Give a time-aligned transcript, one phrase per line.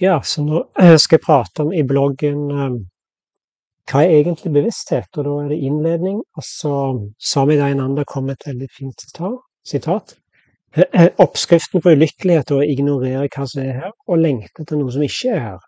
[0.00, 2.76] Ja, så nå eh, skal jeg prate om i bloggen eh,
[3.90, 6.20] hva er egentlig bevissthet, og da er det innledning.
[6.36, 6.74] Og så
[7.20, 9.04] Sami Dainanda kom med et veldig fint
[9.68, 10.14] sitat.
[11.24, 15.04] Oppskriften på ulykkelighet er å ignorere hva som er her, og lengte etter noe som
[15.04, 15.60] ikke er her.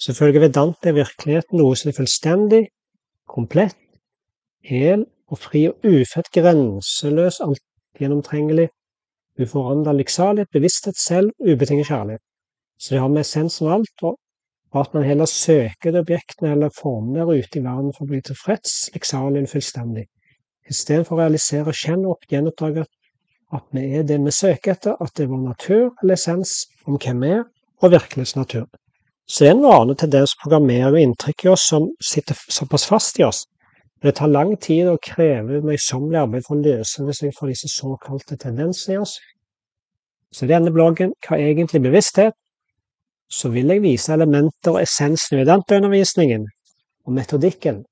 [0.00, 2.62] Selvfølgelig Vedanta er virkeligheten noe som er fullstendig,
[3.28, 3.78] komplett,
[4.66, 7.62] hel og fri og ufødt, grenseløs, alt
[8.00, 8.68] gjennomtrengelig,
[9.40, 12.24] uforandret lykksalighet, bevissthet selv, ubetinget kjærlighet.
[12.80, 14.04] Så det har med essensen av alt,
[14.72, 18.10] og at man heller søker de objektene eller formene der ute i verden for å
[18.12, 20.06] bli tilfreds, liksom fullstendig.
[20.70, 22.86] Istedenfor å realisere og kjenne opp, gjenoppdage
[23.52, 26.52] at vi er det vi søker etter, at det er vår natur eller essens
[26.86, 27.44] om hvem vi er,
[27.82, 28.66] og virkelighetsnatur.
[29.26, 32.38] Så det er en vane til det å programmerer og inntrykk i oss som sitter
[32.50, 33.44] såpass fast i oss.
[34.00, 37.68] Men det tar lang tid og krever møysommelig arbeid for å løse seg fra disse
[37.70, 39.18] såkalte tendensene i oss.
[40.32, 42.34] Så denne bloggen Hva er egentlig bevissthet?
[43.30, 46.46] Så vil jeg vise elementer og essensen i Vedanta-undervisningen
[47.06, 47.84] og metodikken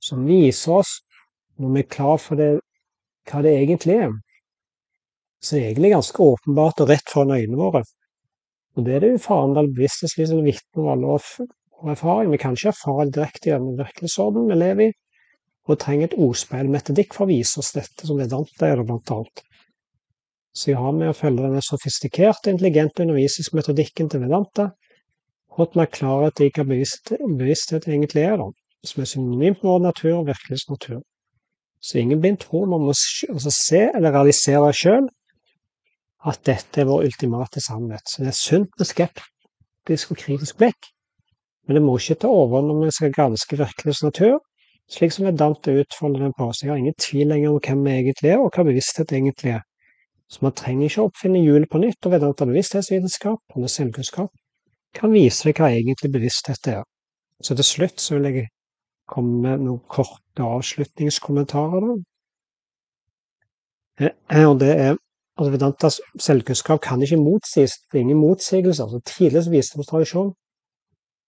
[0.00, 0.92] som viser oss,
[1.60, 2.50] når vi er klar for det,
[3.28, 4.12] hva det egentlig er,
[5.40, 7.82] så er det egentlig ganske åpenbart og rett foran øynene våre.
[8.76, 11.18] Og det er det uforanderlige bevissthetsliv en vitne om alle
[11.80, 12.30] og erfaring.
[12.32, 14.96] Vi kan ikke erfare direkte gjennom virkelighetsorden vi lever i,
[15.68, 19.12] og trenger et ordspeil metodikk for å vise oss dette som Vedanta er, det blant
[19.16, 19.42] annet.
[20.56, 24.70] Så jeg har med å følge denne sofistikerte, intelligente undervisningsmetodikken til Vedanta,
[25.56, 28.48] fått meg klarhet i hva bevissthet, egentlig er, da,
[28.86, 31.00] som er synonymt med vår natur og virkelighetsnatur.
[31.80, 35.06] Så ingen blind tro man må altså se eller realisere sjøl
[36.28, 38.04] at dette er vår ultimate sannhet.
[38.04, 40.90] Så det er sunt med skeptisk og kritisk blikk,
[41.66, 44.38] men det må ikke ta over når vi skal granske virkelighetsnatur,
[44.90, 46.50] slik som Vedanta utfolder den på.
[46.50, 46.62] oss.
[46.62, 49.62] jeg har ingen tvil lenger om hvem vi egentlig er, og hva bevissthet egentlig er.
[50.30, 54.30] Så man trenger ikke å oppfinne hjulet på nytt, og Vedanta bevissthetsvitenskap og selvkunnskap
[54.94, 56.82] kan vise deg hva egentlig bevissthet er.
[57.42, 58.48] Så til slutt så vil jeg
[59.10, 61.86] komme med noen korte avslutningskommentarer.
[61.88, 61.94] Da.
[64.06, 64.94] Eh, og det er
[65.40, 67.78] at Vedantas selvkunnskap kan ikke motsies.
[67.90, 68.86] Det er ingen motsigelser.
[68.86, 70.32] Altså, tidligere visdomstradisjon,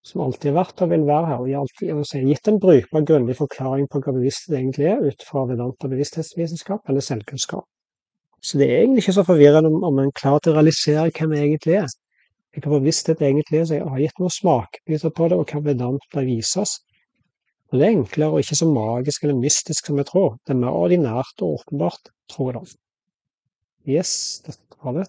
[0.07, 3.07] som alltid har vært og vil være her, og har alltid altså, gitt en brukbar,
[3.09, 7.67] grundig forklaring på hva bevissthet egentlig er, ut fra Vedanta bevissthetsvitenskap eller selvkunnskap.
[8.43, 11.49] Så det er egentlig ikke så forvirrende om, om en klarer å realisere hvem jeg
[11.49, 11.93] egentlig er.
[12.53, 15.63] Jeg har bevissthet egentlig er, så jeg har gitt noen smakbiter på det, og hva
[16.19, 16.75] det vises.
[17.73, 20.35] Og det er enklere og ikke så magisk eller mystisk som jeg tror.
[20.45, 22.77] Det er mer ordinært og åpenbart, tror jeg da.
[23.95, 24.13] Yes,
[24.45, 25.07] dette var det.